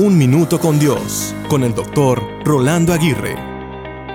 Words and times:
Un 0.00 0.16
Minuto 0.16 0.60
con 0.60 0.78
Dios, 0.78 1.34
con 1.48 1.64
el 1.64 1.74
doctor 1.74 2.22
Rolando 2.44 2.92
Aguirre. 2.92 3.34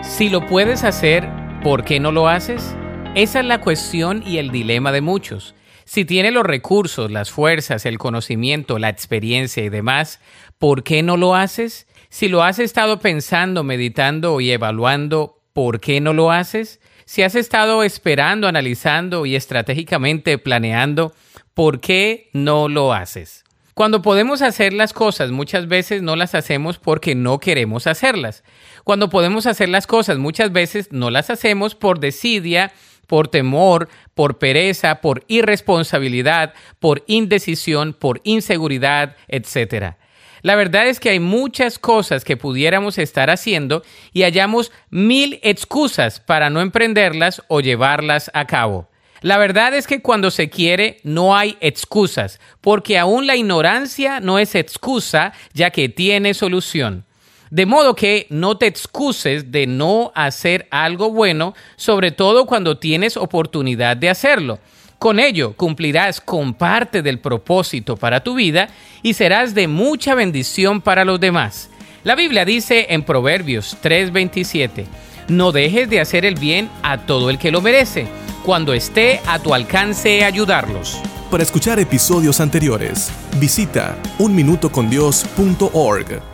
Si 0.02 0.30
lo 0.30 0.48
puedes 0.48 0.86
hacer, 0.86 1.28
¿por 1.62 1.84
qué 1.84 2.00
no 2.00 2.14
lo 2.14 2.30
haces? 2.30 2.74
Esa 3.16 3.42
es 3.42 3.46
la 3.46 3.60
cuestión 3.60 4.24
y 4.26 4.38
el 4.38 4.50
dilema 4.50 4.94
de 4.94 5.02
muchos. 5.02 5.56
Si 5.84 6.06
tienes 6.06 6.32
los 6.32 6.46
recursos, 6.46 7.12
las 7.12 7.32
fuerzas, 7.32 7.86
el 7.86 7.98
conocimiento, 7.98 8.80
la 8.80 8.88
experiencia 8.88 9.62
y 9.62 9.68
demás, 9.68 10.22
¿por 10.58 10.84
qué 10.84 11.04
no 11.04 11.18
lo 11.18 11.36
haces? 11.36 11.86
Si 12.08 12.30
lo 12.30 12.44
has 12.44 12.60
estado 12.60 13.02
pensando, 13.02 13.66
meditando 13.66 14.40
y 14.40 14.52
evaluando, 14.52 15.42
¿por 15.52 15.82
qué 15.82 16.00
no 16.00 16.14
lo 16.14 16.32
haces? 16.32 16.80
Si 17.04 17.24
has 17.24 17.36
estado 17.36 17.84
esperando, 17.84 18.48
analizando 18.48 19.26
y 19.26 19.36
estratégicamente 19.36 20.38
planeando, 20.38 21.14
¿por 21.54 21.82
qué 21.82 22.30
no 22.32 22.70
lo 22.70 22.94
haces? 22.94 23.44
Cuando 23.74 24.04
podemos 24.04 24.44
hacer 24.44 24.72
las 24.72 24.94
cosas, 24.94 25.32
muchas 25.32 25.68
veces 25.68 26.04
no 26.04 26.16
las 26.16 26.36
hacemos 26.36 26.78
porque 26.78 27.16
no 27.16 27.40
queremos 27.40 27.88
hacerlas. 27.88 28.44
Cuando 28.84 29.10
podemos 29.10 29.48
hacer 29.48 29.68
las 29.68 29.88
cosas, 29.88 30.20
muchas 30.20 30.52
veces 30.52 30.90
no 30.92 31.10
las 31.10 31.32
hacemos 31.32 31.74
por 31.74 32.00
desidia, 32.00 32.72
por 33.08 33.30
temor, 33.30 33.90
por 34.14 34.38
pereza, 34.38 35.02
por 35.02 35.24
irresponsabilidad, 35.28 36.54
por 36.80 37.04
indecisión, 37.08 37.94
por 37.94 38.22
inseguridad, 38.24 39.16
etc. 39.28 39.96
La 40.44 40.56
verdad 40.56 40.88
es 40.88 41.00
que 41.00 41.10
hay 41.10 41.20
muchas 41.20 41.80
cosas 41.80 42.24
que 42.24 42.38
pudiéramos 42.38 43.00
estar 43.00 43.32
haciendo 43.32 43.82
y 44.12 44.22
hallamos 44.22 44.72
mil 44.92 45.40
excusas 45.42 46.20
para 46.20 46.52
no 46.52 46.62
emprenderlas 46.62 47.42
o 47.48 47.60
llevarlas 47.60 48.30
a 48.36 48.46
cabo. 48.46 48.93
La 49.24 49.38
verdad 49.38 49.74
es 49.74 49.88
que 49.88 50.02
cuando 50.02 50.30
se 50.32 50.50
quiere 50.50 51.00
no 51.04 51.34
hay 51.34 51.58
excusas, 51.62 52.42
porque 52.60 53.00
aún 53.00 53.26
la 53.26 53.38
ignorancia 53.38 54.20
no 54.20 54.38
es 54.38 54.54
excusa, 54.54 55.32
ya 55.54 55.70
que 55.70 55.88
tiene 55.88 56.34
solución. 56.34 57.06
De 57.50 57.66
modo 57.66 57.96
que 57.96 58.28
no 58.30 58.58
te 58.58 58.68
excuses 58.68 59.50
de 59.50 59.66
no 59.66 60.12
hacer 60.14 60.68
algo 60.72 61.10
bueno, 61.10 61.54
sobre 61.78 62.12
todo 62.12 62.46
cuando 62.46 62.80
tienes 62.80 63.16
oportunidad 63.16 63.96
de 63.96 64.10
hacerlo. 64.10 64.60
Con 65.00 65.22
ello 65.22 65.54
cumplirás 65.54 66.20
con 66.20 66.54
parte 66.54 67.02
del 67.02 67.20
propósito 67.20 67.96
para 67.96 68.24
tu 68.24 68.36
vida 68.36 68.68
y 69.04 69.14
serás 69.14 69.56
de 69.56 69.70
mucha 69.70 70.16
bendición 70.16 70.82
para 70.82 71.06
los 71.06 71.22
demás. 71.22 71.70
La 72.04 72.16
Biblia 72.16 72.44
dice 72.44 72.88
en 72.90 73.04
Proverbios 73.04 73.78
3:27, 73.82 74.86
no 75.30 75.54
dejes 75.54 75.90
de 75.90 76.02
hacer 76.02 76.26
el 76.26 76.36
bien 76.36 76.70
a 76.82 77.06
todo 77.06 77.30
el 77.30 77.38
que 77.38 77.52
lo 77.52 77.62
merece, 77.62 78.08
cuando 78.44 78.74
esté 78.74 79.22
a 79.26 79.40
tu 79.40 79.54
alcance 79.54 80.24
ayudarlos. 80.24 81.00
Para 81.32 81.44
escuchar 81.44 81.80
episodios 81.80 82.40
anteriores, 82.40 83.12
visita 83.40 83.98
unminutocondios.org. 84.20 86.33